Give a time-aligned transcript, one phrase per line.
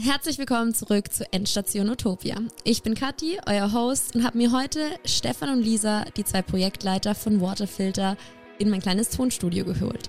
[0.00, 2.36] Herzlich willkommen zurück zu Endstation Utopia.
[2.62, 7.16] Ich bin Kathi, euer Host, und habe mir heute Stefan und Lisa, die zwei Projektleiter
[7.16, 8.16] von Waterfilter,
[8.60, 10.08] in mein kleines Tonstudio geholt.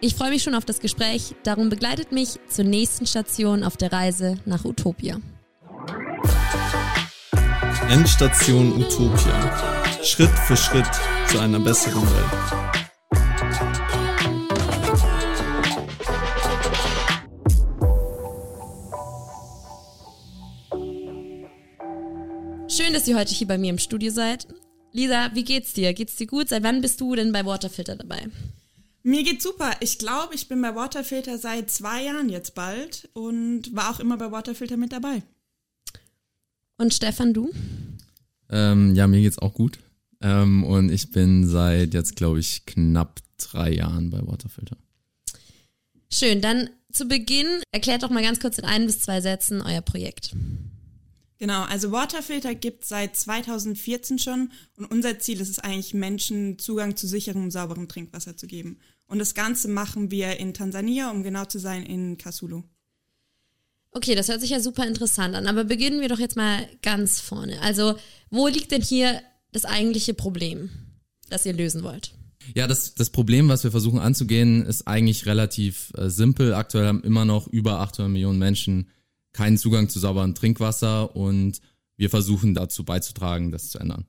[0.00, 3.90] Ich freue mich schon auf das Gespräch, darum begleitet mich zur nächsten Station auf der
[3.90, 5.18] Reise nach Utopia.
[7.88, 9.82] Endstation Utopia.
[10.04, 10.86] Schritt für Schritt
[11.26, 12.75] zu einer besseren Welt.
[22.96, 24.48] Dass ihr heute hier bei mir im Studio seid.
[24.90, 25.92] Lisa, wie geht's dir?
[25.92, 26.48] Geht's dir gut?
[26.48, 28.26] Seit wann bist du denn bei Waterfilter dabei?
[29.02, 29.72] Mir geht's super.
[29.80, 34.16] Ich glaube, ich bin bei Waterfilter seit zwei Jahren jetzt bald und war auch immer
[34.16, 35.22] bei Waterfilter mit dabei.
[36.78, 37.52] Und Stefan, du?
[38.48, 39.78] Ähm, ja, mir geht's auch gut.
[40.22, 44.78] Ähm, und ich bin seit jetzt, glaube ich, knapp drei Jahren bei Waterfilter.
[46.10, 49.82] Schön, dann zu Beginn erklärt doch mal ganz kurz in ein bis zwei Sätzen euer
[49.82, 50.34] Projekt.
[51.38, 56.96] Genau, also Waterfilter gibt seit 2014 schon und unser Ziel ist es eigentlich, Menschen Zugang
[56.96, 58.78] zu sicherem, sauberem Trinkwasser zu geben.
[59.06, 62.62] Und das Ganze machen wir in Tansania, um genau zu sein, in Kasulu.
[63.90, 67.20] Okay, das hört sich ja super interessant an, aber beginnen wir doch jetzt mal ganz
[67.20, 67.60] vorne.
[67.62, 67.96] Also,
[68.30, 70.70] wo liegt denn hier das eigentliche Problem,
[71.28, 72.12] das ihr lösen wollt?
[72.54, 76.54] Ja, das, das Problem, was wir versuchen anzugehen, ist eigentlich relativ äh, simpel.
[76.54, 78.88] Aktuell haben immer noch über 800 Millionen Menschen
[79.36, 81.60] keinen Zugang zu sauberem Trinkwasser und
[81.96, 84.06] wir versuchen dazu beizutragen, das zu ändern.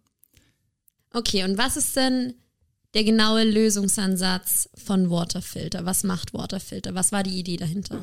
[1.12, 2.34] Okay, und was ist denn
[2.94, 5.86] der genaue Lösungsansatz von Waterfilter?
[5.86, 6.96] Was macht Waterfilter?
[6.96, 8.02] Was war die Idee dahinter?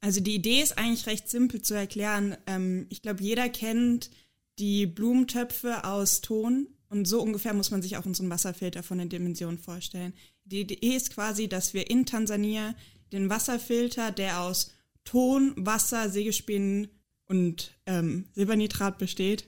[0.00, 2.36] Also die Idee ist eigentlich recht simpel zu erklären.
[2.46, 4.10] Ähm, ich glaube, jeder kennt
[4.58, 9.08] die Blumentöpfe aus Ton und so ungefähr muss man sich auch unseren Wasserfilter von den
[9.08, 10.12] Dimensionen vorstellen.
[10.44, 12.74] Die Idee ist quasi, dass wir in Tansania
[13.12, 14.73] den Wasserfilter, der aus
[15.04, 16.88] Ton, Wasser, Sägespänen
[17.26, 19.46] und ähm, Silbernitrat besteht,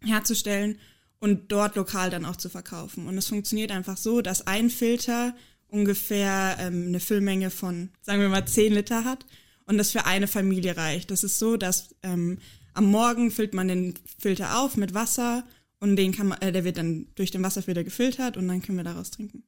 [0.00, 0.78] herzustellen
[1.18, 3.06] und dort lokal dann auch zu verkaufen.
[3.06, 5.34] Und es funktioniert einfach so, dass ein Filter
[5.68, 9.26] ungefähr ähm, eine Füllmenge von, sagen wir mal, 10 Liter hat
[9.66, 11.10] und das für eine Familie reicht.
[11.10, 12.38] Das ist so, dass ähm,
[12.74, 15.44] am Morgen füllt man den Filter auf mit Wasser
[15.80, 18.78] und den kann man, äh, der wird dann durch den Wasserfilter gefiltert und dann können
[18.78, 19.44] wir daraus trinken.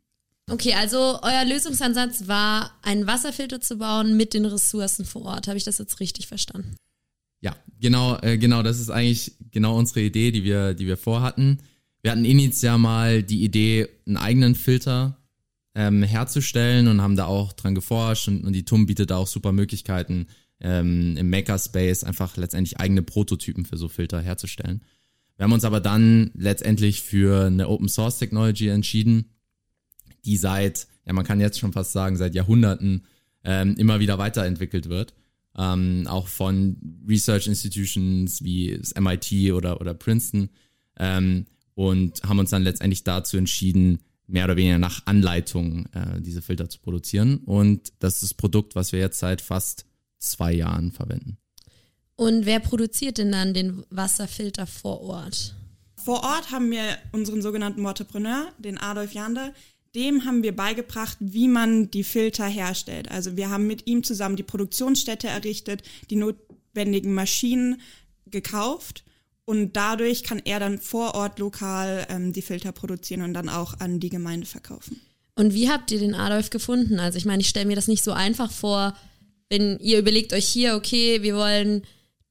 [0.49, 5.49] Okay, also euer Lösungsansatz war, einen Wasserfilter zu bauen mit den Ressourcen vor Ort.
[5.49, 6.77] Habe ich das jetzt richtig verstanden?
[7.41, 11.59] Ja, genau, äh, genau, das ist eigentlich genau unsere Idee, die wir, die wir vorhatten.
[12.03, 15.19] Wir hatten initial mal die Idee, einen eigenen Filter
[15.75, 19.27] ähm, herzustellen und haben da auch dran geforscht und, und die TUM bietet da auch
[19.27, 20.29] super Möglichkeiten,
[20.61, 24.83] ähm, im Makerspace einfach letztendlich eigene Prototypen für so Filter herzustellen.
[25.37, 29.36] Wir haben uns aber dann letztendlich für eine Open Source Technology entschieden,
[30.27, 33.05] die seit, ja man kann jetzt schon fast sagen, seit Jahrhunderten
[33.45, 35.15] ähm, immer wieder weiterentwickelt wird.
[35.57, 36.77] Ähm, auch von
[37.09, 40.51] Research Institutions wie das MIT oder, oder Princeton.
[40.99, 46.43] Ähm, und haben uns dann letztendlich dazu entschieden, mehr oder weniger nach Anleitung äh, diese
[46.43, 47.39] Filter zu produzieren.
[47.39, 49.87] Und das ist das Produkt, was wir jetzt seit fast
[50.19, 51.39] zwei Jahren verwenden.
[52.17, 55.55] Und wer produziert denn dann den Wasserfilter vor Ort?
[55.97, 59.53] Vor Ort haben wir unseren sogenannten Waterpreneur, den Adolf Jander,
[59.95, 63.11] dem haben wir beigebracht, wie man die Filter herstellt.
[63.11, 67.81] Also wir haben mit ihm zusammen die Produktionsstätte errichtet, die notwendigen Maschinen
[68.27, 69.05] gekauft
[69.47, 73.79] und dadurch kann er dann vor Ort lokal ähm, die Filter produzieren und dann auch
[73.79, 75.01] an die Gemeinde verkaufen.
[75.37, 76.99] Und wie habt ihr den Adolf gefunden?
[76.99, 78.97] Also ich meine, ich stelle mir das nicht so einfach vor,
[79.49, 81.83] wenn ihr überlegt euch hier, okay, wir wollen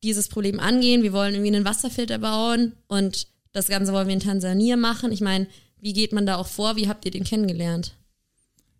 [0.03, 4.19] dieses Problem angehen, wir wollen irgendwie einen Wasserfilter bauen und das Ganze wollen wir in
[4.19, 5.13] Tansania machen.
[5.13, 5.47] Ich meine,
[5.81, 6.75] wie geht man da auch vor?
[6.75, 7.95] Wie habt ihr den kennengelernt?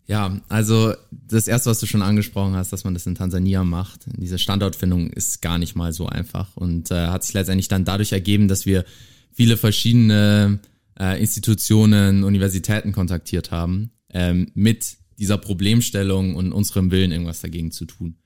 [0.08, 4.02] Ja, also das erste, was du schon angesprochen hast, dass man das in Tansania macht,
[4.18, 8.12] diese Standortfindung ist gar nicht mal so einfach und äh, hat sich letztendlich dann dadurch
[8.12, 8.86] ergeben, dass wir
[9.32, 10.60] viele verschiedene
[11.00, 17.86] äh, Institutionen, Universitäten kontaktiert haben ähm, mit dieser Problemstellung und unserem Willen, irgendwas dagegen zu
[17.86, 18.18] tun.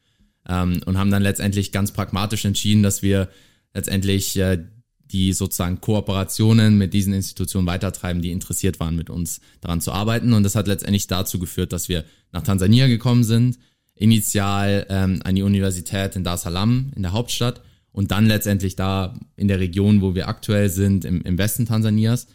[0.48, 3.30] Ähm, und haben dann letztendlich ganz pragmatisch entschieden, dass wir
[3.74, 4.66] letztendlich äh,
[5.12, 10.34] die sozusagen Kooperationen mit diesen Institutionen weitertreiben, die interessiert waren, mit uns daran zu arbeiten.
[10.34, 13.58] Und das hat letztendlich dazu geführt, dass wir nach Tansania gekommen sind,
[13.96, 17.62] initial ähm, an die Universität in Dar es Salaam in der Hauptstadt
[17.92, 22.28] und dann letztendlich da in der Region, wo wir aktuell sind, im, im Westen Tansanias,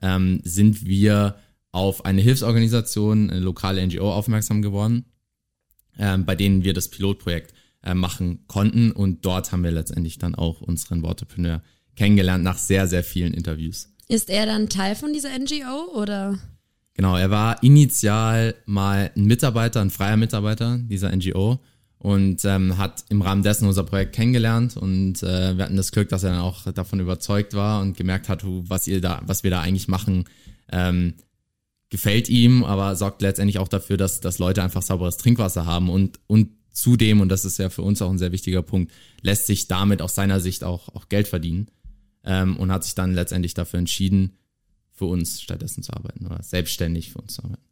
[0.00, 1.36] ähm, sind wir
[1.72, 5.04] auf eine Hilfsorganisation, eine lokale NGO aufmerksam geworden,
[5.98, 8.92] ähm, bei denen wir das Pilotprojekt äh, machen konnten.
[8.92, 11.62] Und dort haben wir letztendlich dann auch unseren Waterpreneur
[11.96, 13.88] kennengelernt nach sehr, sehr vielen Interviews.
[14.08, 16.38] Ist er dann Teil von dieser NGO oder?
[16.94, 21.60] Genau, er war initial mal ein Mitarbeiter, ein freier Mitarbeiter dieser NGO
[21.98, 26.08] und ähm, hat im Rahmen dessen unser Projekt kennengelernt und äh, wir hatten das Glück,
[26.08, 29.50] dass er dann auch davon überzeugt war und gemerkt hat, was ihr da, was wir
[29.50, 30.24] da eigentlich machen,
[30.72, 31.14] ähm,
[31.88, 36.18] gefällt ihm, aber sorgt letztendlich auch dafür, dass, dass Leute einfach sauberes Trinkwasser haben und,
[36.26, 38.92] und zudem, und das ist ja für uns auch ein sehr wichtiger Punkt,
[39.22, 41.70] lässt sich damit aus seiner Sicht auch, auch Geld verdienen
[42.24, 44.38] ähm, und hat sich dann letztendlich dafür entschieden,
[44.92, 47.62] für uns stattdessen zu arbeiten oder selbstständig für uns zu arbeiten.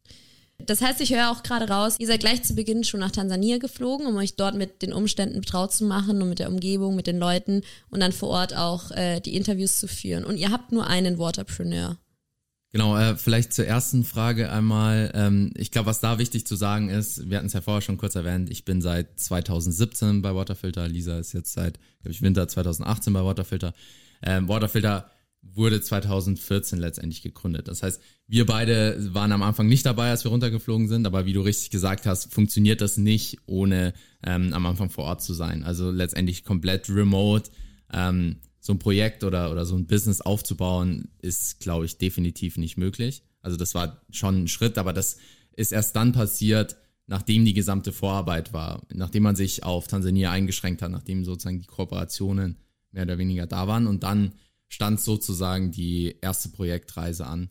[0.66, 3.58] Das heißt, ich höre auch gerade raus, ihr seid gleich zu Beginn schon nach Tansania
[3.58, 7.06] geflogen, um euch dort mit den Umständen betraut zu machen und mit der Umgebung, mit
[7.06, 10.24] den Leuten und dann vor Ort auch äh, die Interviews zu führen.
[10.24, 11.96] Und ihr habt nur einen Waterpreneur.
[12.70, 15.10] Genau, äh, vielleicht zur ersten Frage einmal.
[15.14, 17.96] Ähm, ich glaube, was da wichtig zu sagen ist, wir hatten es ja vorher schon
[17.96, 22.46] kurz erwähnt, ich bin seit 2017 bei Waterfilter, Lisa ist jetzt seit, glaube ich, Winter
[22.46, 23.72] 2018 bei Waterfilter.
[24.22, 25.10] Ähm, Waterfilter
[25.40, 27.68] wurde 2014 letztendlich gegründet.
[27.68, 31.32] Das heißt, wir beide waren am Anfang nicht dabei, als wir runtergeflogen sind, aber wie
[31.32, 35.64] du richtig gesagt hast, funktioniert das nicht, ohne ähm, am Anfang vor Ort zu sein.
[35.64, 37.50] Also letztendlich komplett remote.
[37.92, 38.36] Ähm,
[38.68, 43.22] so ein Projekt oder, oder so ein Business aufzubauen, ist, glaube ich, definitiv nicht möglich.
[43.40, 45.16] Also das war schon ein Schritt, aber das
[45.56, 46.76] ist erst dann passiert,
[47.06, 51.66] nachdem die gesamte Vorarbeit war, nachdem man sich auf Tansania eingeschränkt hat, nachdem sozusagen die
[51.66, 52.58] Kooperationen
[52.90, 54.34] mehr oder weniger da waren und dann
[54.68, 57.48] stand sozusagen die erste Projektreise an,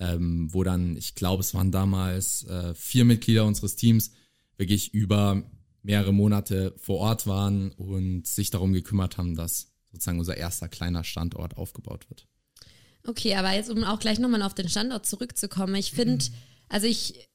[0.00, 4.10] ähm, wo dann, ich glaube, es waren damals äh, vier Mitglieder unseres Teams,
[4.56, 5.44] wirklich über
[5.84, 11.04] mehrere Monate vor Ort waren und sich darum gekümmert haben, dass sozusagen unser erster kleiner
[11.04, 12.26] Standort aufgebaut wird.
[13.06, 16.24] Okay, aber jetzt, um auch gleich nochmal auf den Standort zurückzukommen, ich finde,
[16.68, 17.28] also ich,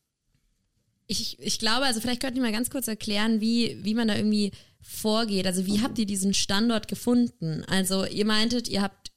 [1.08, 4.16] ich, ich glaube, also vielleicht könnt ihr mal ganz kurz erklären, wie, wie man da
[4.16, 5.46] irgendwie vorgeht.
[5.46, 7.64] Also wie habt ihr diesen Standort gefunden?
[7.68, 9.12] Also ihr meintet, ihr habt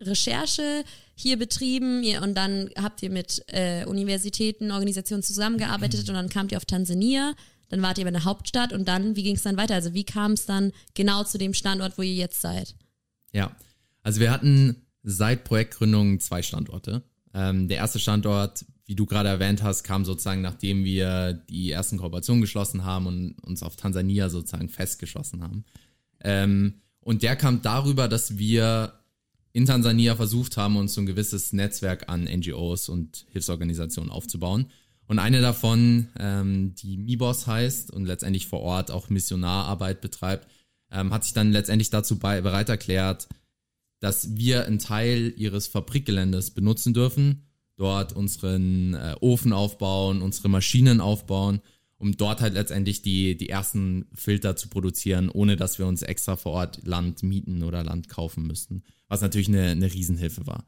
[0.00, 0.84] Recherche
[1.14, 6.52] hier betrieben ihr, und dann habt ihr mit äh, Universitäten, Organisationen zusammengearbeitet und dann kamt
[6.52, 7.34] ihr auf Tansania,
[7.70, 9.74] dann wart ihr bei der Hauptstadt und dann, wie ging es dann weiter?
[9.74, 12.74] Also wie kam es dann genau zu dem Standort, wo ihr jetzt seid?
[13.32, 13.56] Ja,
[14.02, 17.02] also wir hatten seit Projektgründung zwei Standorte.
[17.32, 21.96] Ähm, der erste Standort, wie du gerade erwähnt hast, kam sozusagen, nachdem wir die ersten
[21.96, 25.64] Kooperationen geschlossen haben und uns auf Tansania sozusagen festgeschlossen haben.
[26.22, 28.94] Ähm, und der kam darüber, dass wir
[29.52, 34.66] in Tansania versucht haben, uns so ein gewisses Netzwerk an NGOs und Hilfsorganisationen aufzubauen.
[35.10, 40.46] Und eine davon, ähm, die Mibos heißt und letztendlich vor Ort auch Missionararbeit betreibt,
[40.92, 43.28] ähm, hat sich dann letztendlich dazu bei, bereit erklärt,
[43.98, 47.42] dass wir einen Teil ihres Fabrikgeländes benutzen dürfen,
[47.76, 51.60] dort unseren äh, Ofen aufbauen, unsere Maschinen aufbauen,
[51.98, 56.36] um dort halt letztendlich die, die ersten Filter zu produzieren, ohne dass wir uns extra
[56.36, 60.64] vor Ort Land mieten oder Land kaufen müssten was natürlich eine, eine Riesenhilfe war.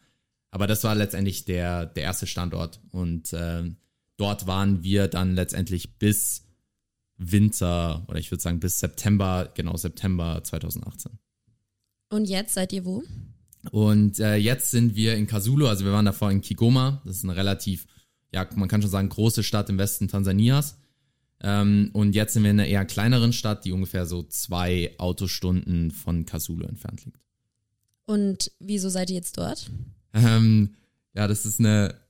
[0.51, 3.71] Aber das war letztendlich der, der erste Standort und äh,
[4.23, 6.47] dort waren wir dann letztendlich bis
[7.17, 11.19] Winter oder ich würde sagen bis September, genau September 2018.
[12.09, 13.03] Und jetzt seid ihr wo?
[13.71, 17.25] Und äh, jetzt sind wir in Kasulo, also wir waren davor in Kigoma, das ist
[17.25, 17.87] eine relativ,
[18.33, 20.79] ja, man kann schon sagen, große Stadt im Westen Tansanias.
[21.41, 25.91] Ähm, und jetzt sind wir in einer eher kleineren Stadt, die ungefähr so zwei Autostunden
[25.91, 27.19] von Kasulo entfernt liegt.
[28.05, 29.71] Und wieso seid ihr jetzt dort?
[30.13, 30.77] Ähm,
[31.15, 32.02] ja, das ist eine,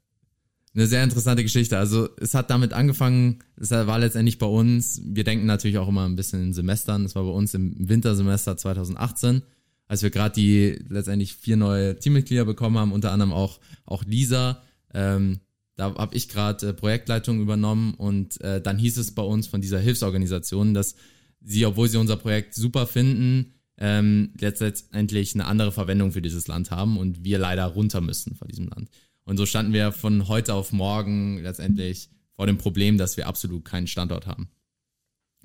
[0.74, 1.78] eine sehr interessante Geschichte.
[1.78, 6.06] Also es hat damit angefangen, es war letztendlich bei uns, wir denken natürlich auch immer
[6.06, 9.42] ein bisschen in Semestern, es war bei uns im Wintersemester 2018,
[9.86, 14.62] als wir gerade die letztendlich vier neue Teammitglieder bekommen haben, unter anderem auch, auch Lisa.
[14.94, 15.40] Ähm,
[15.76, 19.60] da habe ich gerade äh, Projektleitung übernommen und äh, dann hieß es bei uns von
[19.60, 20.94] dieser Hilfsorganisation, dass
[21.40, 26.70] sie, obwohl sie unser Projekt super finden, ähm, letztendlich eine andere Verwendung für dieses Land
[26.70, 28.90] haben und wir leider runter müssen von diesem Land.
[29.24, 33.64] Und so standen wir von heute auf morgen letztendlich vor dem Problem, dass wir absolut
[33.64, 34.50] keinen Standort haben.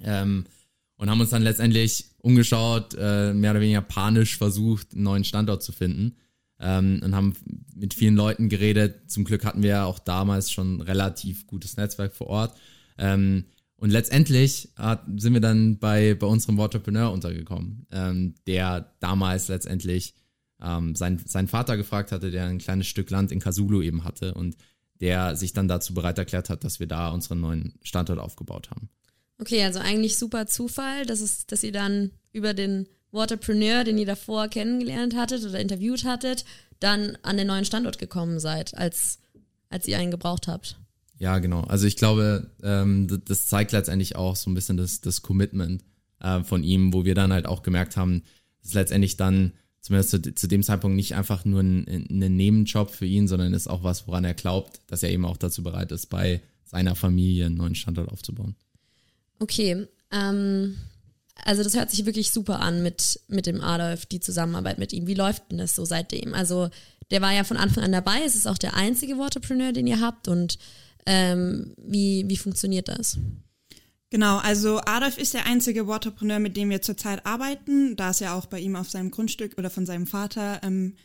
[0.02, 0.46] Ähm,
[0.96, 5.62] und haben uns dann letztendlich umgeschaut, äh, mehr oder weniger panisch versucht, einen neuen Standort
[5.62, 6.16] zu finden.
[6.60, 7.36] Ähm, und haben
[7.76, 9.12] mit vielen Leuten geredet.
[9.12, 12.58] Zum Glück hatten wir ja auch damals schon relativ gutes Netzwerk vor Ort.
[12.98, 19.50] Ähm, und letztendlich hat, sind wir dann bei, bei unserem Entrepreneur untergekommen, ähm, der damals
[19.50, 20.16] letztendlich
[20.62, 24.34] ähm, sein, seinen Vater gefragt hatte, der ein kleines Stück Land in Kasulu eben hatte
[24.34, 24.58] und
[25.00, 28.90] der sich dann dazu bereit erklärt hat, dass wir da unseren neuen Standort aufgebaut haben.
[29.40, 34.06] Okay, also eigentlich super Zufall, dass, es, dass ihr dann über den Waterpreneur, den ihr
[34.06, 36.46] davor kennengelernt hattet oder interviewt hattet,
[36.80, 39.20] dann an den neuen Standort gekommen seid, als,
[39.70, 40.80] als ihr einen gebraucht habt.
[41.20, 41.62] Ja, genau.
[41.62, 45.84] Also ich glaube, ähm, das zeigt letztendlich auch so ein bisschen das, das Commitment
[46.20, 48.24] äh, von ihm, wo wir dann halt auch gemerkt haben,
[48.62, 49.54] dass letztendlich dann
[49.88, 53.68] zumindest zu, zu dem Zeitpunkt nicht einfach nur ein, ein Nebenjob für ihn, sondern ist
[53.68, 57.46] auch was, woran er glaubt, dass er eben auch dazu bereit ist, bei seiner Familie
[57.46, 58.56] einen neuen Standort aufzubauen.
[59.40, 60.78] Okay, Ähm,
[61.44, 65.08] also das hört sich wirklich super an mit, mit dem Adolf, die Zusammenarbeit mit ihm.
[65.08, 66.34] Wie läuft denn das so seitdem?
[66.34, 66.70] Also
[67.12, 68.22] der war ja von Anfang an dabei.
[68.26, 70.28] Es ist auch der einzige Waterpreneur, den ihr habt.
[70.28, 70.58] Und
[71.06, 73.18] ähm, wie, wie funktioniert das?
[74.10, 78.36] Genau, also Adolf ist der einzige Waterpreneur, mit dem wir zurzeit arbeiten, da es ja
[78.36, 80.96] auch bei ihm auf seinem Grundstück oder von seinem Vater ähm,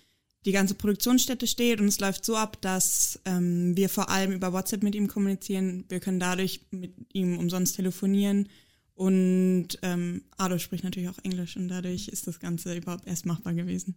[0.44, 4.52] die ganze Produktionsstätte steht und es läuft so ab, dass ähm, wir vor allem über
[4.52, 5.85] WhatsApp mit ihm kommunizieren.
[5.88, 8.49] Wir können dadurch mit ihm umsonst telefonieren
[8.94, 13.54] und ähm, Adolf spricht natürlich auch Englisch und dadurch ist das Ganze überhaupt erst machbar
[13.54, 13.97] gewesen.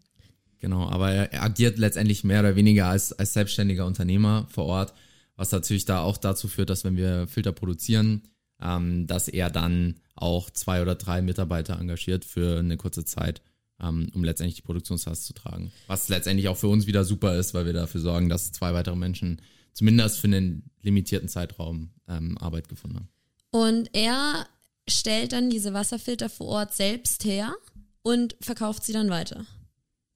[0.60, 4.94] Genau, aber er, er agiert letztendlich mehr oder weniger als, als selbstständiger Unternehmer vor Ort,
[5.36, 8.24] was natürlich da auch dazu führt, dass wenn wir Filter produzieren,
[8.62, 13.42] ähm, dass er dann auch zwei oder drei Mitarbeiter engagiert für eine kurze Zeit,
[13.82, 15.72] ähm, um letztendlich die Produktionslast zu tragen.
[15.88, 18.96] Was letztendlich auch für uns wieder super ist, weil wir dafür sorgen, dass zwei weitere
[18.96, 19.42] Menschen
[19.74, 23.10] zumindest für einen limitierten Zeitraum ähm, Arbeit gefunden haben.
[23.52, 24.48] Und er
[24.88, 27.54] stellt dann diese Wasserfilter vor Ort selbst her
[28.02, 29.46] und verkauft sie dann weiter.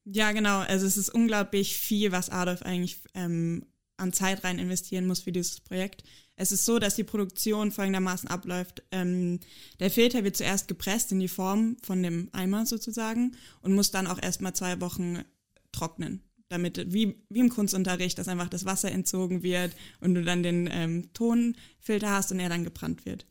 [0.05, 0.60] Ja, genau.
[0.60, 3.65] Also es ist unglaublich viel, was Adolf eigentlich ähm,
[3.98, 6.03] an Zeit rein investieren muss für dieses Projekt.
[6.39, 8.81] Es ist so, dass die Produktion folgendermaßen abläuft.
[8.93, 9.41] Ähm,
[9.81, 14.08] der Filter wird zuerst gepresst in die Form von dem Eimer sozusagen und muss dann
[14.08, 15.19] auch erstmal zwei Wochen
[15.74, 20.41] trocknen, damit, wie, wie im Kunstunterricht, dass einfach das Wasser entzogen wird und du dann
[20.41, 23.25] den ähm, Tonfilter hast und er dann gebrannt wird.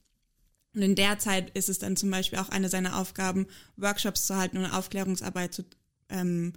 [0.74, 3.46] Und in der Zeit ist es dann zum Beispiel auch eine seiner Aufgaben,
[3.78, 5.64] Workshops zu halten und Aufklärungsarbeit zu
[6.10, 6.52] ähm,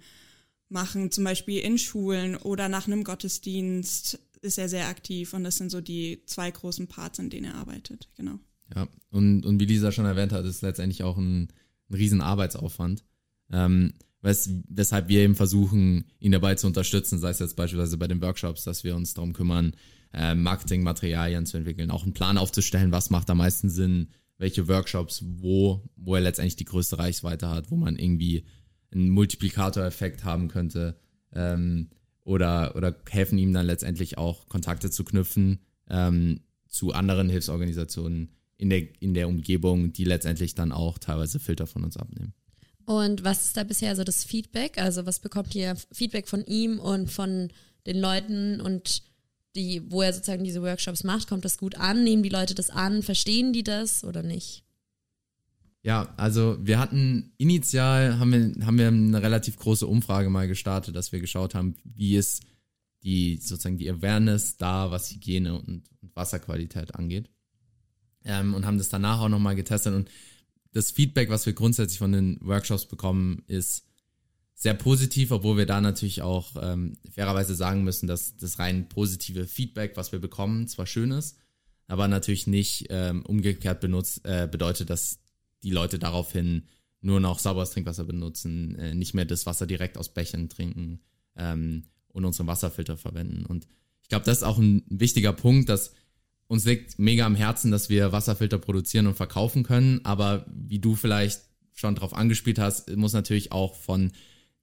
[0.68, 5.56] machen, zum Beispiel in Schulen oder nach einem Gottesdienst ist er sehr aktiv und das
[5.56, 8.38] sind so die zwei großen Parts, in denen er arbeitet, genau.
[8.74, 11.48] Ja, und, und wie Lisa schon erwähnt hat, ist letztendlich auch ein,
[11.88, 13.04] ein riesen Arbeitsaufwand.
[13.50, 18.08] Ähm, wes, weshalb wir eben versuchen, ihn dabei zu unterstützen, sei es jetzt beispielsweise bei
[18.08, 19.74] den Workshops, dass wir uns darum kümmern,
[20.12, 24.08] äh, Marketingmaterialien zu entwickeln, auch einen Plan aufzustellen, was macht am meisten Sinn,
[24.38, 28.44] welche Workshops, wo, wo er letztendlich die größte Reichweite hat, wo man irgendwie
[28.90, 30.98] einen Multiplikatoreffekt haben könnte
[31.34, 31.90] ähm,
[32.24, 38.70] oder, oder helfen ihm dann letztendlich auch Kontakte zu knüpfen ähm, zu anderen Hilfsorganisationen in
[38.70, 42.32] der, in der Umgebung, die letztendlich dann auch teilweise Filter von uns abnehmen.
[42.84, 44.78] Und was ist da bisher so das Feedback?
[44.78, 47.50] Also was bekommt ihr Feedback von ihm und von
[47.86, 49.02] den Leuten und
[49.54, 52.04] die, wo er sozusagen diese Workshops macht, kommt das gut an?
[52.04, 53.02] Nehmen die Leute das an?
[53.02, 54.64] Verstehen die das oder nicht?
[55.82, 60.94] Ja, also wir hatten initial haben wir, haben wir eine relativ große Umfrage mal gestartet,
[60.94, 62.42] dass wir geschaut haben, wie ist
[63.02, 67.28] die sozusagen die Awareness da, was Hygiene und, und Wasserqualität angeht.
[68.24, 69.94] Ähm, und haben das danach auch nochmal getestet.
[69.94, 70.08] Und
[70.72, 73.84] das Feedback, was wir grundsätzlich von den Workshops bekommen, ist
[74.54, 79.48] sehr positiv, obwohl wir da natürlich auch ähm, fairerweise sagen müssen, dass das rein positive
[79.48, 81.36] Feedback, was wir bekommen, zwar schön ist,
[81.88, 85.18] aber natürlich nicht ähm, umgekehrt benutzt, äh, bedeutet, dass
[85.62, 86.64] die Leute daraufhin
[87.00, 91.00] nur noch sauberes Trinkwasser benutzen, äh, nicht mehr das Wasser direkt aus Bechern trinken
[91.36, 93.44] ähm, und unseren Wasserfilter verwenden.
[93.44, 93.66] Und
[94.02, 95.92] ich glaube, das ist auch ein wichtiger Punkt, dass
[96.46, 100.04] uns liegt mega am Herzen, dass wir Wasserfilter produzieren und verkaufen können.
[100.04, 101.40] Aber wie du vielleicht
[101.72, 104.12] schon drauf angespielt hast, muss natürlich auch von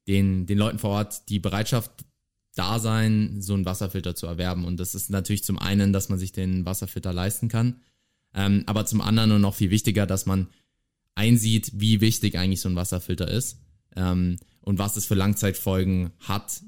[0.07, 1.91] den, den Leuten vor Ort die Bereitschaft
[2.55, 4.65] da sein, so einen Wasserfilter zu erwerben.
[4.65, 7.81] Und das ist natürlich zum einen, dass man sich den Wasserfilter leisten kann.
[8.33, 10.47] Ähm, aber zum anderen und noch viel wichtiger, dass man
[11.15, 13.59] einsieht, wie wichtig eigentlich so ein Wasserfilter ist
[13.95, 16.61] ähm, und was es für Langzeitfolgen hat,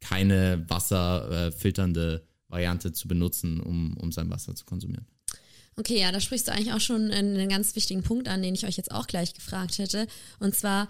[0.00, 5.06] keine wasserfilternde Variante zu benutzen, um, um sein Wasser zu konsumieren.
[5.78, 8.66] Okay, ja, da sprichst du eigentlich auch schon einen ganz wichtigen Punkt an, den ich
[8.66, 10.06] euch jetzt auch gleich gefragt hätte.
[10.38, 10.88] Und zwar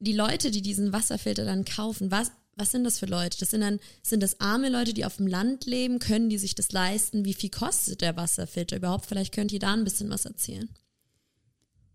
[0.00, 3.38] die Leute, die diesen Wasserfilter dann kaufen, was, was sind das für Leute?
[3.38, 6.00] Das sind dann, sind das arme Leute, die auf dem Land leben?
[6.00, 7.24] Können die sich das leisten?
[7.24, 9.06] Wie viel kostet der Wasserfilter überhaupt?
[9.06, 10.68] Vielleicht könnt ihr da ein bisschen was erzählen.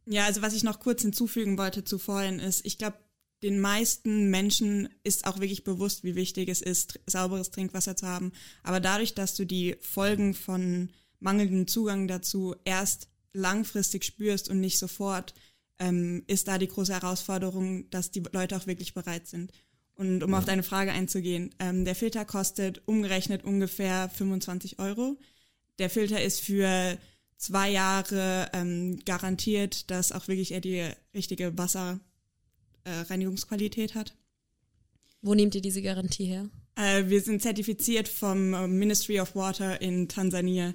[0.09, 2.97] Ja, also was ich noch kurz hinzufügen wollte zu vorhin ist, ich glaube,
[3.43, 8.31] den meisten Menschen ist auch wirklich bewusst, wie wichtig es ist, sauberes Trinkwasser zu haben.
[8.63, 14.79] Aber dadurch, dass du die Folgen von mangelndem Zugang dazu erst langfristig spürst und nicht
[14.79, 15.35] sofort,
[15.77, 19.51] ähm, ist da die große Herausforderung, dass die Leute auch wirklich bereit sind.
[19.93, 20.39] Und um ja.
[20.39, 25.19] auf deine Frage einzugehen, ähm, der Filter kostet umgerechnet ungefähr 25 Euro.
[25.79, 26.97] Der Filter ist für
[27.37, 34.15] zwei Jahre ähm, garantiert, dass auch wirklich er die richtige Wasserreinigungsqualität äh, hat.
[35.21, 36.49] Wo nehmt ihr diese Garantie her?
[36.75, 40.73] Äh, wir sind zertifiziert vom äh, Ministry of Water in Tansania.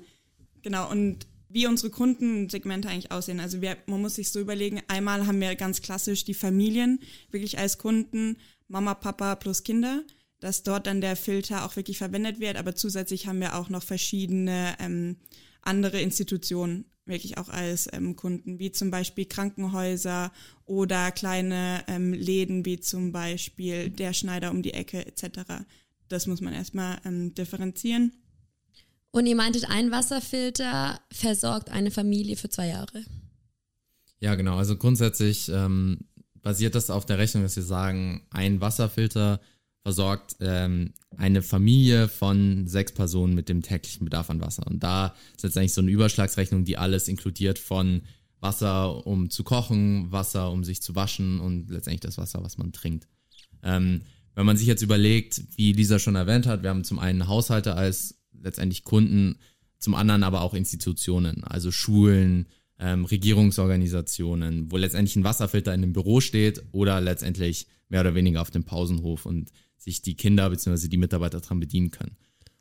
[0.63, 3.41] Genau, und wie unsere Kundensegmente eigentlich aussehen.
[3.41, 7.01] Also wir, man muss sich so überlegen, einmal haben wir ganz klassisch die Familien,
[7.31, 8.39] wirklich als Kunden,
[8.69, 10.03] Mama, Papa plus Kinder,
[10.41, 13.83] dass dort dann der Filter auch wirklich verwendet wird, aber zusätzlich haben wir auch noch
[13.83, 15.17] verschiedene ähm,
[15.63, 20.33] andere Institutionen wirklich auch als ähm, Kunden, wie zum Beispiel Krankenhäuser
[20.65, 25.65] oder kleine ähm, Läden, wie zum Beispiel der Schneider um die Ecke etc.
[26.09, 28.13] Das muss man erstmal ähm, differenzieren.
[29.11, 33.05] Und ihr meintet, ein Wasserfilter versorgt eine Familie für zwei Jahre.
[34.21, 34.57] Ja, genau.
[34.57, 35.99] Also grundsätzlich ähm,
[36.41, 39.41] basiert das auf der Rechnung, dass wir sagen, ein Wasserfilter
[39.83, 44.67] versorgt ähm, eine Familie von sechs Personen mit dem täglichen Bedarf an Wasser.
[44.67, 48.03] Und da ist jetzt eigentlich so eine Überschlagsrechnung, die alles inkludiert von
[48.41, 52.73] Wasser, um zu kochen, Wasser, um sich zu waschen und letztendlich das Wasser, was man
[52.73, 53.09] trinkt.
[53.63, 54.03] Ähm,
[54.35, 57.75] wenn man sich jetzt überlegt, wie Lisa schon erwähnt hat, wir haben zum einen Haushalte
[57.75, 59.39] als letztendlich Kunden,
[59.79, 62.47] zum anderen aber auch Institutionen, also Schulen,
[62.79, 68.41] ähm, Regierungsorganisationen, wo letztendlich ein Wasserfilter in dem Büro steht oder letztendlich mehr oder weniger
[68.41, 69.51] auf dem Pausenhof und
[69.83, 70.89] sich die Kinder bzw.
[70.89, 72.17] die Mitarbeiter dran bedienen können.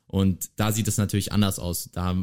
[0.06, 1.90] Und da sieht es natürlich anders aus.
[1.92, 2.16] Da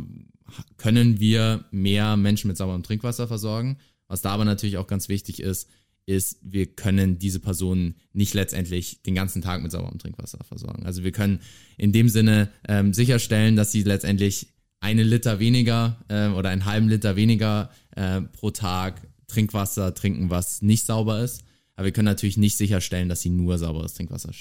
[0.77, 3.77] können wir mehr Menschen mit sauberem Trinkwasser versorgen.
[4.07, 5.69] Was da aber natürlich auch ganz wichtig ist,
[6.05, 10.85] ist, wir können diese Personen nicht letztendlich den ganzen Tag mit sauberem Trinkwasser versorgen.
[10.85, 11.39] Also wir können
[11.77, 14.47] in dem Sinne ähm, sicherstellen, dass sie letztendlich
[14.79, 20.61] eine Liter weniger äh, oder einen halben Liter weniger äh, pro Tag Trinkwasser trinken, was
[20.61, 21.43] nicht sauber ist.
[21.75, 24.33] Aber wir können natürlich nicht sicherstellen, dass sie nur sauberes Trinkwasser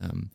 [0.00, 0.30] ähm,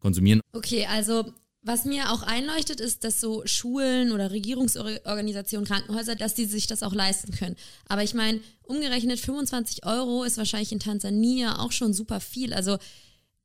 [0.00, 0.40] konsumieren.
[0.52, 6.46] Okay, also was mir auch einleuchtet, ist, dass so Schulen oder Regierungsorganisationen, Krankenhäuser, dass die
[6.46, 7.56] sich das auch leisten können.
[7.86, 12.54] Aber ich meine, umgerechnet 25 Euro ist wahrscheinlich in Tansania auch schon super viel.
[12.54, 12.78] Also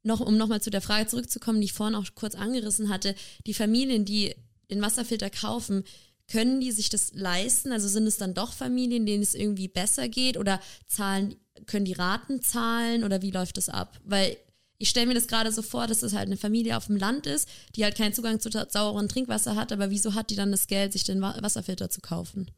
[0.03, 3.15] noch, um nochmal zu der Frage zurückzukommen, die ich vorhin auch kurz angerissen hatte,
[3.47, 4.35] die Familien, die
[4.69, 5.83] den Wasserfilter kaufen,
[6.27, 7.71] können die sich das leisten?
[7.71, 11.93] Also sind es dann doch Familien, denen es irgendwie besser geht oder zahlen, können die
[11.93, 13.99] Raten zahlen oder wie läuft das ab?
[14.03, 14.37] Weil
[14.83, 17.25] ich stelle mir das gerade so vor, dass das halt eine Familie auf dem Land
[17.25, 17.47] ist,
[17.77, 20.91] die halt keinen Zugang zu saurem Trinkwasser hat, aber wieso hat die dann das Geld,
[20.91, 22.51] sich den Wasserfilter zu kaufen?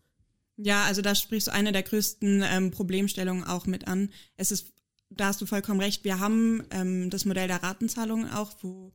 [0.57, 4.09] Ja, also da sprichst du eine der größten ähm, Problemstellungen auch mit an.
[4.37, 4.73] Es ist,
[5.11, 8.91] da hast du vollkommen recht, wir haben ähm, das Modell der Ratenzahlung auch, wo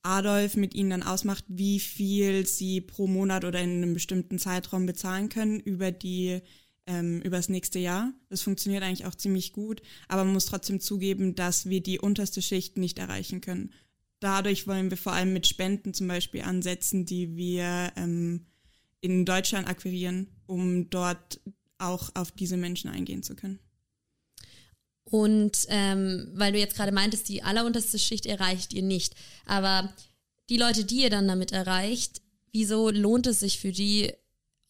[0.00, 4.86] Adolf mit ihnen dann ausmacht, wie viel sie pro Monat oder in einem bestimmten Zeitraum
[4.86, 6.40] bezahlen können über die
[6.86, 8.12] ähm, über nächste Jahr.
[8.28, 12.42] Das funktioniert eigentlich auch ziemlich gut, aber man muss trotzdem zugeben, dass wir die unterste
[12.42, 13.72] Schicht nicht erreichen können.
[14.20, 18.46] Dadurch wollen wir vor allem mit Spenden zum Beispiel ansetzen, die wir ähm,
[19.00, 21.40] in Deutschland akquirieren, um dort
[21.78, 23.58] auch auf diese Menschen eingehen zu können.
[25.04, 29.14] Und ähm, weil du jetzt gerade meintest, die allerunterste Schicht erreicht ihr nicht.
[29.44, 29.92] Aber
[30.48, 34.12] die Leute, die ihr dann damit erreicht, wieso lohnt es sich für die,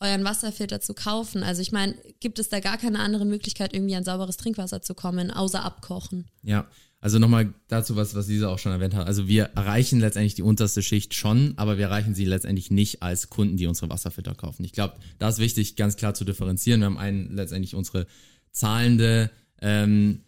[0.02, 1.42] euren Wasserfilter zu kaufen?
[1.42, 4.94] Also ich meine, gibt es da gar keine andere Möglichkeit, irgendwie an sauberes Trinkwasser zu
[4.94, 6.26] kommen, außer abkochen?
[6.42, 6.68] Ja,
[7.02, 9.08] also nochmal dazu, was, was Lisa auch schon erwähnt hat.
[9.08, 13.28] Also wir erreichen letztendlich die unterste Schicht schon, aber wir erreichen sie letztendlich nicht als
[13.28, 14.64] Kunden, die unsere Wasserfilter kaufen.
[14.64, 16.80] Ich glaube, da ist wichtig, ganz klar zu differenzieren.
[16.80, 18.06] Wir haben einen letztendlich unsere
[18.52, 20.20] zahlende, ähm,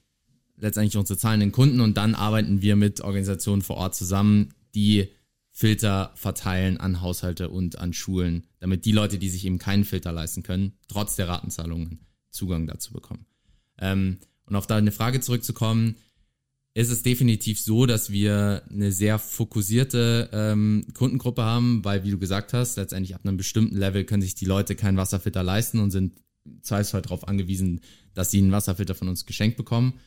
[0.56, 5.10] letztendlich unsere zahlenden Kunden und dann arbeiten wir mit Organisationen vor Ort zusammen, die
[5.56, 10.10] Filter verteilen an Haushalte und an Schulen, damit die Leute, die sich eben keinen Filter
[10.10, 13.24] leisten können, trotz der Ratenzahlungen Zugang dazu bekommen.
[13.78, 15.94] Ähm, und auf deine Frage zurückzukommen,
[16.74, 22.18] ist es definitiv so, dass wir eine sehr fokussierte ähm, Kundengruppe haben, weil, wie du
[22.18, 25.92] gesagt hast, letztendlich ab einem bestimmten Level können sich die Leute keinen Wasserfilter leisten und
[25.92, 26.14] sind
[26.62, 27.80] zweifelsfall darauf angewiesen,
[28.12, 30.00] dass sie einen Wasserfilter von uns geschenkt bekommen.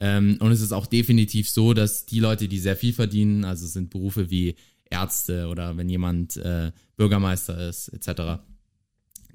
[0.00, 3.66] Ähm, und es ist auch definitiv so, dass die Leute, die sehr viel verdienen, also
[3.66, 4.54] sind Berufe wie
[4.90, 8.42] Ärzte oder wenn jemand äh, Bürgermeister ist, etc.,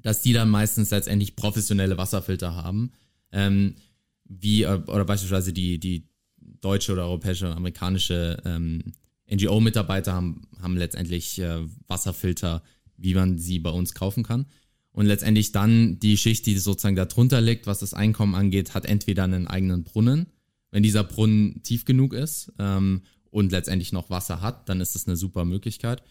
[0.02, 2.92] dass die dann meistens letztendlich professionelle Wasserfilter haben,
[3.32, 3.74] ähm,
[4.24, 6.08] wie, äh, oder beispielsweise die, die
[6.60, 8.92] deutsche oder europäische oder amerikanische ähm,
[9.30, 12.62] NGO-Mitarbeiter haben, haben letztendlich äh, Wasserfilter,
[12.96, 14.46] wie man sie bei uns kaufen kann.
[14.92, 19.24] Und letztendlich dann die Schicht, die sozusagen darunter liegt, was das Einkommen angeht, hat entweder
[19.24, 20.26] einen eigenen Brunnen,
[20.72, 25.06] wenn dieser Brunnen tief genug ist ähm, und letztendlich noch Wasser hat, dann ist das
[25.06, 26.02] eine super Möglichkeit.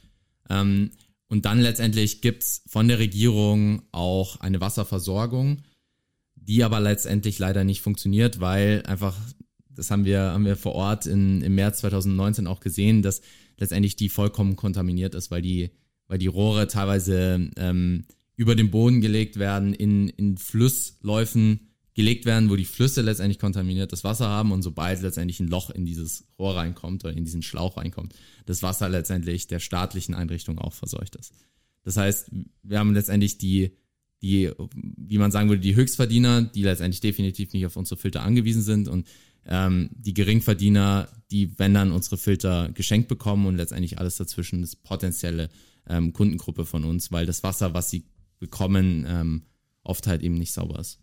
[0.49, 0.91] Ähm,
[1.27, 5.61] und dann letztendlich gibt's von der Regierung auch eine Wasserversorgung,
[6.35, 9.15] die aber letztendlich leider nicht funktioniert, weil einfach,
[9.69, 13.21] das haben wir, haben wir vor Ort in, im März 2019 auch gesehen, dass
[13.57, 15.69] letztendlich die vollkommen kontaminiert ist, weil die,
[16.07, 18.05] weil die Rohre teilweise ähm,
[18.35, 21.68] über den Boden gelegt werden, in, in Flussläufen
[21.99, 25.85] gelegt werden, wo die Flüsse letztendlich kontaminiertes Wasser haben und sobald letztendlich ein Loch in
[25.85, 30.71] dieses Rohr reinkommt oder in diesen Schlauch reinkommt, das Wasser letztendlich der staatlichen Einrichtung auch
[30.71, 31.33] verseucht ist.
[31.83, 32.31] Das heißt,
[32.63, 33.71] wir haben letztendlich die,
[34.21, 38.61] die, wie man sagen würde, die Höchstverdiener, die letztendlich definitiv nicht auf unsere Filter angewiesen
[38.61, 39.05] sind und
[39.45, 44.83] ähm, die Geringverdiener, die, wenn dann unsere Filter geschenkt bekommen und letztendlich alles dazwischen ist
[44.83, 45.49] potenzielle
[45.85, 48.05] ähm, Kundengruppe von uns, weil das Wasser, was sie
[48.39, 49.41] bekommen, ähm,
[49.83, 51.01] oft halt eben nicht sauber ist.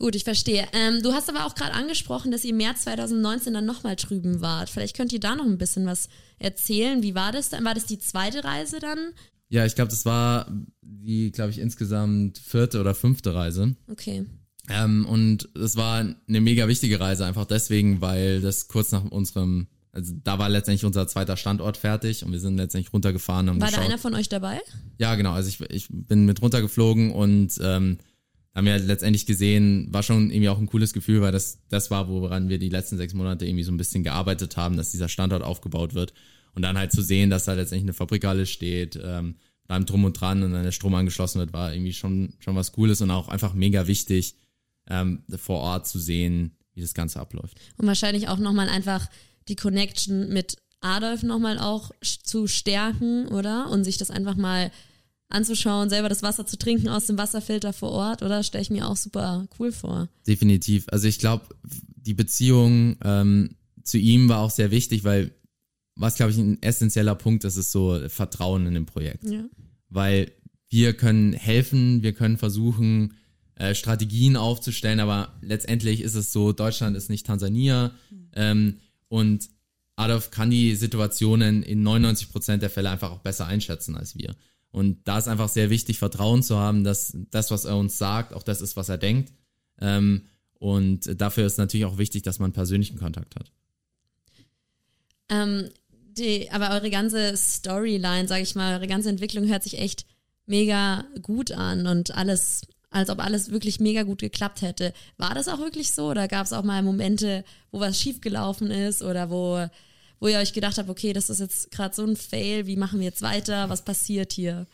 [0.00, 0.66] Gut, ich verstehe.
[0.72, 4.40] Ähm, du hast aber auch gerade angesprochen, dass ihr im März 2019 dann nochmal drüben
[4.40, 4.70] wart.
[4.70, 6.08] Vielleicht könnt ihr da noch ein bisschen was
[6.38, 7.02] erzählen.
[7.02, 7.66] Wie war das dann?
[7.66, 8.98] War das die zweite Reise dann?
[9.50, 13.76] Ja, ich glaube, das war die, glaube ich, insgesamt vierte oder fünfte Reise.
[13.88, 14.24] Okay.
[14.70, 19.66] Ähm, und es war eine mega wichtige Reise, einfach deswegen, weil das kurz nach unserem,
[19.92, 23.50] also da war letztendlich unser zweiter Standort fertig und wir sind letztendlich runtergefahren.
[23.50, 23.84] Und War geschaut.
[23.84, 24.62] da einer von euch dabei?
[24.96, 25.32] Ja, genau.
[25.32, 27.98] Also ich, ich bin mit runtergeflogen und ähm,
[28.54, 32.08] haben ja letztendlich gesehen, war schon irgendwie auch ein cooles Gefühl, weil das das war,
[32.08, 35.42] woran wir die letzten sechs Monate irgendwie so ein bisschen gearbeitet haben, dass dieser Standort
[35.42, 36.12] aufgebaut wird.
[36.54, 39.36] Und dann halt zu sehen, dass da letztendlich eine Fabrikhalle steht, ähm,
[39.68, 42.56] da einem Drum und Dran und dann der Strom angeschlossen wird, war irgendwie schon, schon
[42.56, 44.34] was Cooles und auch einfach mega wichtig,
[44.88, 47.56] ähm, vor Ort zu sehen, wie das Ganze abläuft.
[47.76, 49.08] Und wahrscheinlich auch nochmal einfach
[49.48, 53.70] die Connection mit Adolf nochmal auch zu stärken, oder?
[53.70, 54.72] Und sich das einfach mal
[55.30, 58.42] anzuschauen, selber das Wasser zu trinken aus dem Wasserfilter vor Ort, oder?
[58.42, 60.08] Stelle ich mir auch super cool vor.
[60.26, 60.86] Definitiv.
[60.90, 61.46] Also ich glaube,
[61.96, 65.32] die Beziehung ähm, zu ihm war auch sehr wichtig, weil
[65.96, 69.24] was, glaube ich, ein essentieller Punkt ist, ist so Vertrauen in dem Projekt.
[69.24, 69.44] Ja.
[69.88, 70.32] Weil
[70.68, 73.14] wir können helfen, wir können versuchen,
[73.56, 77.92] äh, Strategien aufzustellen, aber letztendlich ist es so, Deutschland ist nicht Tansania
[78.32, 79.50] ähm, und
[79.96, 84.34] Adolf kann die Situationen in 99% der Fälle einfach auch besser einschätzen als wir.
[84.72, 88.32] Und da ist einfach sehr wichtig, Vertrauen zu haben, dass das, was er uns sagt,
[88.34, 89.32] auch das ist, was er denkt.
[89.80, 93.50] Ähm, und dafür ist natürlich auch wichtig, dass man persönlichen Kontakt hat.
[95.28, 100.06] Ähm, die, aber eure ganze Storyline, sag ich mal, eure ganze Entwicklung hört sich echt
[100.46, 104.92] mega gut an und alles, als ob alles wirklich mega gut geklappt hätte.
[105.16, 109.02] War das auch wirklich so oder gab es auch mal Momente, wo was schiefgelaufen ist
[109.02, 109.66] oder wo,
[110.20, 113.00] wo ihr euch gedacht habt, okay, das ist jetzt gerade so ein Fail, wie machen
[113.00, 114.66] wir jetzt weiter, was passiert hier?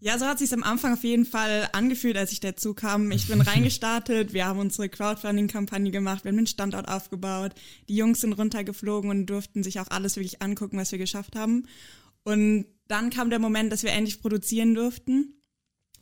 [0.00, 3.12] Ja, so hat sich am Anfang auf jeden Fall angefühlt, als ich dazu kam.
[3.12, 7.52] Ich bin reingestartet, wir haben unsere Crowdfunding-Kampagne gemacht, wir haben den Standort aufgebaut,
[7.88, 11.68] die Jungs sind runtergeflogen und durften sich auch alles wirklich angucken, was wir geschafft haben.
[12.24, 15.34] Und dann kam der Moment, dass wir endlich produzieren durften.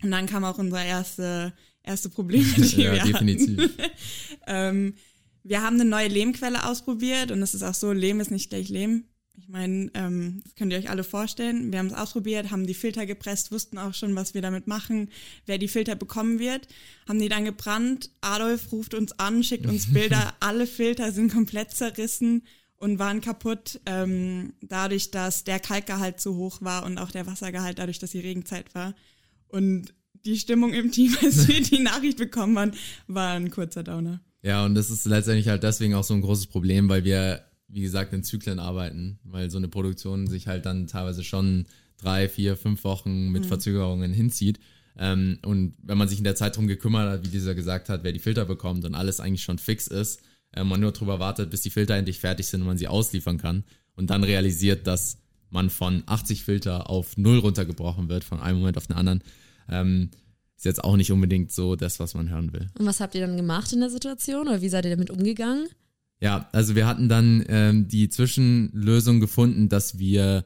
[0.03, 3.59] Und dann kam auch unser erste, erste Problem, mit dem Ja, wir definitiv.
[3.61, 3.91] hatten.
[4.47, 4.95] ähm,
[5.43, 8.69] wir haben eine neue Lehmquelle ausprobiert und es ist auch so, Lehm ist nicht gleich
[8.69, 9.05] Lehm.
[9.39, 11.73] Ich meine, ähm, das könnt ihr euch alle vorstellen.
[11.73, 15.09] Wir haben es ausprobiert, haben die Filter gepresst, wussten auch schon, was wir damit machen,
[15.47, 16.69] wer die Filter bekommen wird,
[17.09, 18.11] haben die dann gebrannt.
[18.21, 20.35] Adolf ruft uns an, schickt uns Bilder.
[20.41, 22.43] Alle Filter sind komplett zerrissen
[22.77, 27.79] und waren kaputt, ähm, dadurch, dass der Kalkgehalt zu hoch war und auch der Wassergehalt,
[27.79, 28.95] dadurch, dass die Regenzeit war.
[29.49, 32.73] Und die Stimmung im Team, als wir die Nachricht bekommen haben,
[33.07, 34.21] war ein kurzer Downer.
[34.43, 37.83] Ja, und das ist letztendlich halt deswegen auch so ein großes Problem, weil wir, wie
[37.83, 41.67] gesagt, in Zyklen arbeiten, weil so eine Produktion sich halt dann teilweise schon
[41.99, 44.59] drei, vier, fünf Wochen mit Verzögerungen hinzieht.
[44.99, 48.03] Ähm, und wenn man sich in der Zeit drum gekümmert hat, wie dieser gesagt hat,
[48.03, 50.23] wer die Filter bekommt und alles eigentlich schon fix ist,
[50.53, 53.39] äh, man nur drüber wartet, bis die Filter endlich fertig sind und man sie ausliefern
[53.39, 55.19] kann und dann realisiert, dass
[55.51, 59.23] man von 80 Filter auf null runtergebrochen wird, von einem Moment auf den anderen,
[59.69, 60.11] ähm,
[60.61, 62.69] ist jetzt auch nicht unbedingt so das, was man hören will.
[62.79, 65.69] Und was habt ihr dann gemacht in der Situation oder wie seid ihr damit umgegangen?
[66.21, 70.45] Ja, also wir hatten dann ähm, die Zwischenlösung gefunden, dass wir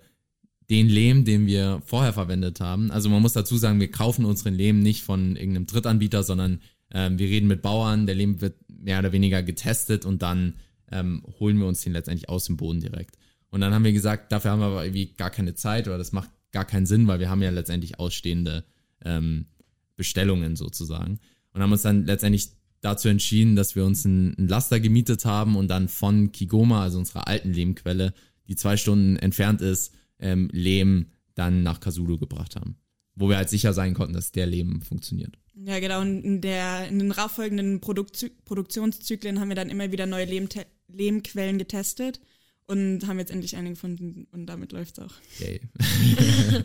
[0.71, 4.55] den Lehm, den wir vorher verwendet haben, also man muss dazu sagen, wir kaufen unseren
[4.55, 6.61] Lehm nicht von irgendeinem Drittanbieter, sondern
[6.93, 10.55] ähm, wir reden mit Bauern, der Lehm wird mehr oder weniger getestet und dann
[10.93, 13.19] ähm, holen wir uns den letztendlich aus dem Boden direkt.
[13.51, 16.13] Und dann haben wir gesagt, dafür haben wir aber irgendwie gar keine Zeit oder das
[16.13, 18.65] macht gar keinen Sinn, weil wir haben ja letztendlich ausstehende
[19.05, 19.47] ähm,
[19.97, 21.21] Bestellungen sozusagen.
[21.53, 25.57] Und haben uns dann letztendlich dazu entschieden, dass wir uns einen, einen Laster gemietet haben
[25.57, 28.13] und dann von Kigoma, also unserer alten Lehmquelle,
[28.47, 32.77] die zwei Stunden entfernt ist, ähm, Lehm dann nach Kasulu gebracht haben.
[33.15, 35.39] Wo wir halt sicher sein konnten, dass der Lehm funktioniert.
[35.55, 36.01] Ja, genau.
[36.01, 40.67] Und in, der, in den darauffolgenden Produktzy Produktionszyklen haben wir dann immer wieder neue Lehmte
[40.89, 42.21] Lehmquellen getestet
[42.67, 45.13] und haben jetzt endlich eine gefunden und damit läuft's auch.
[45.39, 45.61] Yay.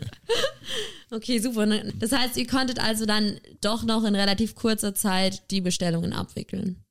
[1.10, 1.66] Okay, super.
[1.66, 1.92] Ne?
[1.98, 6.84] Das heißt, ihr konntet also dann doch noch in relativ kurzer Zeit die Bestellungen abwickeln.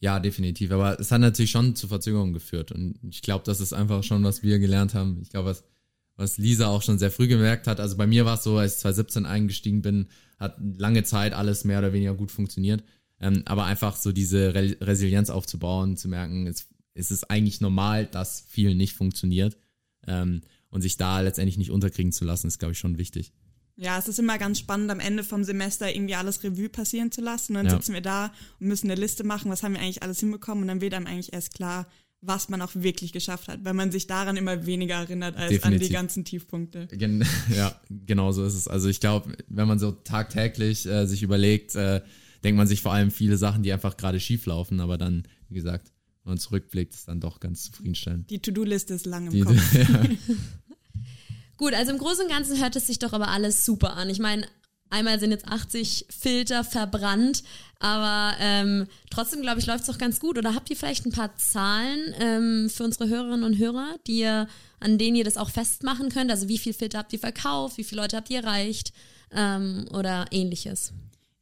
[0.00, 0.72] Ja, definitiv.
[0.72, 2.72] Aber es hat natürlich schon zu Verzögerungen geführt.
[2.72, 5.20] Und ich glaube, das ist einfach schon, was wir gelernt haben.
[5.22, 5.64] Ich glaube, was,
[6.16, 7.80] was Lisa auch schon sehr früh gemerkt hat.
[7.80, 10.08] Also bei mir war es so, als ich 2017 eingestiegen bin,
[10.38, 12.82] hat lange Zeit alles mehr oder weniger gut funktioniert.
[13.20, 18.06] Ähm, aber einfach so diese Re Resilienz aufzubauen, zu merken, es, es ist eigentlich normal,
[18.06, 19.56] dass viel nicht funktioniert.
[20.06, 23.32] Ähm, und sich da letztendlich nicht unterkriegen zu lassen, ist, glaube ich, schon wichtig.
[23.76, 27.20] Ja, es ist immer ganz spannend, am Ende vom Semester irgendwie alles Revue passieren zu
[27.22, 27.52] lassen.
[27.56, 27.72] Und dann Ja.
[27.72, 30.62] sitzen wir da und müssen eine Liste machen, was haben wir eigentlich alles hinbekommen.
[30.64, 31.86] Und dann wird einem eigentlich erst klar,
[32.20, 35.82] was man auch wirklich geschafft hat, weil man sich daran immer weniger erinnert als Definitiv.
[35.82, 36.86] an die ganzen Tiefpunkte.
[36.92, 37.24] Gen
[37.56, 38.68] ja, genau so ist es.
[38.68, 42.00] Also ich glaube, wenn man so tagtäglich äh, sich überlegt, äh,
[42.44, 45.54] denkt man sich vor allem viele Sachen, die einfach gerade schief laufen, aber dann, wie
[45.54, 45.90] gesagt,
[46.24, 48.30] wenn man zurückblickt, ist dann doch ganz zufriedenstellend.
[48.30, 49.74] Die To-Do-Liste ist lang im Die, Kopf.
[49.74, 50.04] ja,
[51.62, 54.10] Gut, also im Großen und Ganzen hört es sich doch aber alles super an.
[54.10, 54.48] Ich meine,
[54.90, 57.44] einmal sind jetzt 80 Filter verbrannt,
[57.78, 60.38] aber ähm, trotzdem, glaube ich, läuft es doch ganz gut.
[60.38, 64.48] Oder habt ihr vielleicht ein paar Zahlen ähm, für unsere Hörerinnen und Hörer, die ihr,
[64.80, 66.32] an denen ihr das auch festmachen könnt?
[66.32, 68.92] Also wie viele Filter habt ihr verkauft, wie viele Leute habt ihr erreicht
[69.30, 70.92] ähm, oder ähnliches?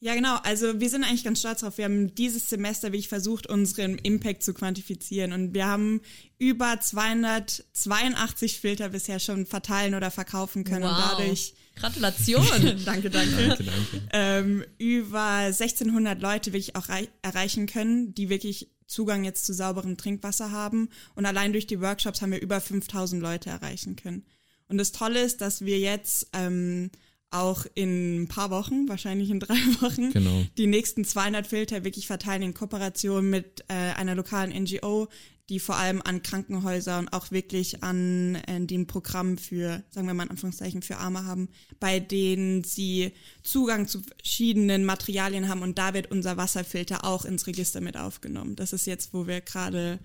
[0.02, 0.36] Ja, genau.
[0.44, 1.76] Also wir sind eigentlich ganz stolz drauf.
[1.76, 5.32] Wir haben dieses Semester wirklich versucht, unseren Impact zu quantifizieren.
[5.34, 6.00] Und wir haben
[6.38, 10.84] über 282 Filter bisher schon verteilen oder verkaufen können.
[10.84, 12.46] Und dadurch, Gratulation!
[12.84, 14.08] danke, danke, danke, danke.
[14.12, 19.96] ähm, über 1600 Leute wirklich auch rei- erreichen können, die wirklich Zugang jetzt zu sauberem
[19.98, 20.88] Trinkwasser haben.
[21.14, 24.24] Und allein durch die Workshops haben wir über 5000 Leute erreichen können.
[24.68, 26.90] Und das Tolle ist, dass wir jetzt ähm,
[27.30, 30.44] auch in ein paar Wochen, wahrscheinlich in drei Wochen, Genau.
[30.58, 35.08] die nächsten 200 Filter wirklich verteilen in Kooperation mit äh, einer lokalen NGO,
[35.48, 40.14] die vor allem an Krankenhäuser und auch wirklich an äh, den Programmen für, sagen wir
[40.14, 41.48] mal in Anführungszeichen, für Arme haben,
[41.80, 43.12] bei denen sie
[43.42, 48.54] Zugang zu verschiedenen Materialien haben und da wird unser Wasserfilter auch ins Register mit aufgenommen.
[48.56, 49.98] Das ist jetzt, wo wir gerade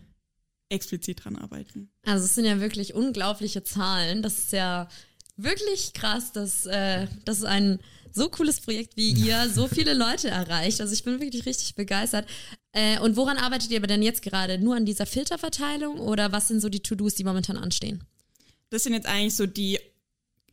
[0.70, 1.92] explizit dran arbeiten.
[2.04, 4.24] Also es sind ja wirklich unglaubliche Zahlen.
[4.24, 4.88] Das ist ja
[5.38, 7.80] wirklich krass, dass, äh, dass ein
[8.12, 10.80] so cooles Projekt wie ihr so viele Leute erreicht.
[10.80, 12.28] Also ich bin wirklich richtig begeistert.
[12.72, 14.58] Äh, und woran arbeitet ihr aber denn jetzt gerade?
[14.58, 18.04] Nur an dieser Filterverteilung oder was sind so die To-Dos, die momentan anstehen?
[18.70, 19.80] Das sind jetzt eigentlich so die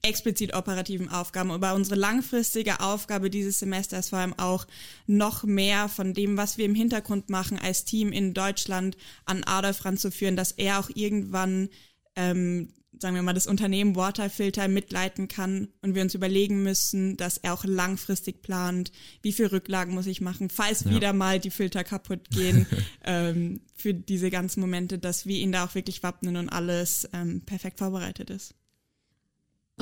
[0.03, 1.53] explizit operativen Aufgaben.
[1.53, 4.67] Aber unsere langfristige Aufgabe dieses Semester ist vor allem auch
[5.07, 9.85] noch mehr von dem, was wir im Hintergrund machen als Team in Deutschland an Adolf
[9.85, 11.69] ranzuführen, dass er auch irgendwann,
[12.17, 17.37] ähm, sagen wir mal, das Unternehmen Waterfilter mitleiten kann und wir uns überlegen müssen, dass
[17.37, 21.85] er auch langfristig plant, wie viel Rücklagen muss ich machen, falls wieder mal die Filter
[21.85, 22.67] kaputt gehen,
[23.05, 27.43] ähm, für diese ganzen Momente, dass wir ihn da auch wirklich wappnen und alles ähm,
[27.43, 28.55] perfekt vorbereitet ist.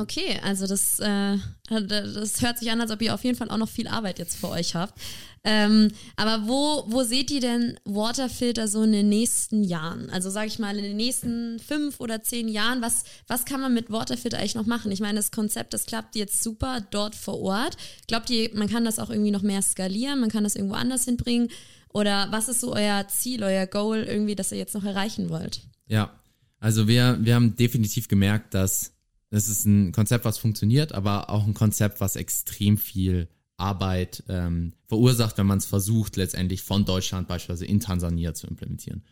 [0.00, 1.36] Okay, also das, äh,
[1.68, 4.36] das hört sich an, als ob ihr auf jeden Fall auch noch viel Arbeit jetzt
[4.36, 4.98] vor euch habt.
[5.44, 10.08] Ähm, aber wo, wo seht ihr denn Waterfilter so in den nächsten Jahren?
[10.08, 13.74] Also sage ich mal, in den nächsten fünf oder zehn Jahren, was, was kann man
[13.74, 14.90] mit Waterfilter eigentlich noch machen?
[14.90, 17.76] Ich meine, das Konzept, das klappt jetzt super dort vor Ort.
[18.08, 20.20] Glaubt ihr, man kann das auch irgendwie noch mehr skalieren?
[20.20, 21.48] Man kann das irgendwo anders hinbringen?
[21.92, 25.60] Oder was ist so euer Ziel, euer Goal irgendwie, das ihr jetzt noch erreichen wollt?
[25.86, 26.10] Ja,
[26.58, 28.92] also wir, wir haben definitiv gemerkt, dass
[29.30, 34.72] das ist ein Konzept, was funktioniert, aber auch ein Konzept, was extrem viel Arbeit ähm,
[34.88, 39.02] verursacht, wenn man es versucht, letztendlich von Deutschland beispielsweise in Tansania zu implementieren.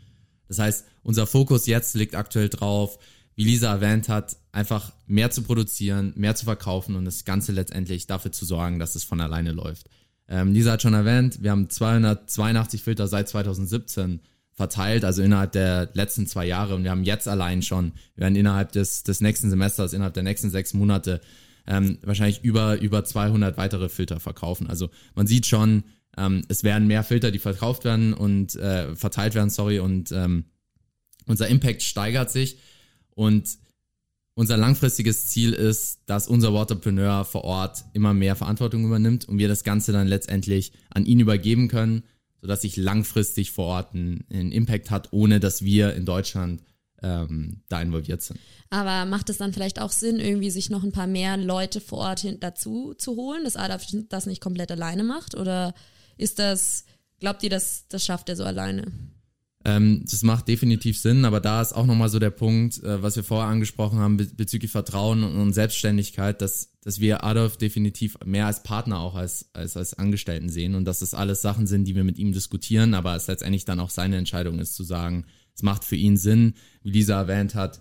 [0.49, 2.99] Das heißt, unser Fokus jetzt liegt aktuell drauf,
[3.37, 8.07] wie Lisa erwähnt hat, einfach mehr zu produzieren, mehr zu verkaufen und das Ganze letztendlich
[8.07, 9.89] dafür zu sorgen, dass es von alleine läuft.
[10.27, 14.21] Ähm, Lisa hat schon erwähnt, wir haben 282 Filter seit 2017
[14.59, 16.75] verteilt, also innerhalb der letzten zwei Jahre.
[16.75, 20.25] Und wir haben jetzt allein schon, wir werden innerhalb des, des nächsten Semesters, innerhalb der
[20.25, 21.21] nächsten sechs Monate
[21.69, 24.67] ähm, wahrscheinlich über, über 200 weitere Filter verkaufen.
[24.67, 25.85] Also man sieht schon,
[26.17, 30.47] ähm, es werden mehr Filter, die verkauft werden und äh, verteilt werden, sorry, und ähm,
[31.27, 32.59] unser Impact steigert sich.
[33.11, 33.59] Und
[34.35, 39.47] unser langfristiges Ziel ist, dass unser Waterpreneur vor Ort immer mehr Verantwortung übernimmt und wir
[39.47, 42.03] das Ganze dann letztendlich an ihn übergeben können,
[42.41, 46.63] sodass sich langfristig vor Ort einen, einen Impact hat, ohne dass wir in Deutschland
[47.03, 48.41] ähm, da involviert sind.
[48.71, 51.99] Aber macht es dann vielleicht auch Sinn, irgendwie sich noch ein paar mehr Leute vor
[51.99, 55.37] Ort hin dazu zu holen, dass Adolf das nicht komplett alleine macht?
[55.37, 55.75] Oder
[56.17, 56.85] ist das,
[57.21, 58.85] glaubt ihr, dass das schafft er so alleine?
[59.65, 63.17] Ähm, das macht definitiv Sinn, aber da ist auch nochmal so der Punkt, äh, was
[63.17, 68.17] wir vorher angesprochen haben be bezüglich Vertrauen und, und Selbstständigkeit, dass, dass wir Adolf definitiv
[68.25, 71.85] mehr als Partner auch als, als, als Angestellten sehen und dass das alles Sachen sind,
[71.85, 75.27] die wir mit ihm diskutieren, aber es letztendlich dann auch seine Entscheidung ist zu sagen,
[75.55, 77.81] es macht für ihn Sinn, wie Lisa erwähnt hat,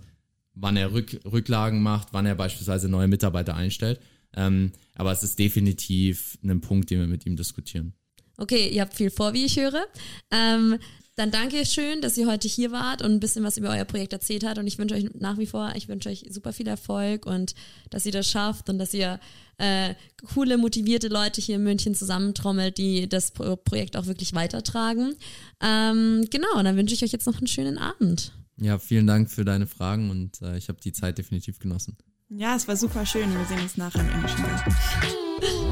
[0.56, 4.00] wann er Rück, Rücklagen macht, wann er beispielsweise neue Mitarbeiter einstellt.
[4.36, 7.94] Ähm, aber es ist definitiv ein Punkt, den wir mit ihm diskutieren.
[8.38, 9.86] Okay, ihr habt viel vor, wie ich höre.
[10.32, 10.78] Ähm,
[11.18, 14.14] dann danke schön, dass ihr heute hier wart und ein bisschen was über euer Projekt
[14.14, 14.60] erzählt habt.
[14.60, 17.56] Und ich wünsche euch nach wie vor, ich wünsche euch super viel Erfolg und
[17.90, 19.20] dass ihr das schafft und dass ihr
[19.58, 19.96] äh,
[20.36, 25.16] coole, motivierte Leute hier in München zusammentrommelt, die das Pro Projekt auch wirklich weitertragen.
[25.60, 28.34] Ähm, genau, und dann wünsche ich euch jetzt noch einen schönen Abend.
[28.58, 31.98] Ja, vielen Dank für deine Fragen und äh, ich habe die Zeit definitiv genossen.
[32.30, 33.34] Ja, es war super schön.
[33.34, 34.76] Wir sehen uns nachher im englischen Garten.